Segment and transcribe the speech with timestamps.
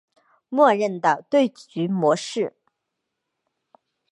[0.49, 2.55] 默认的对局模式。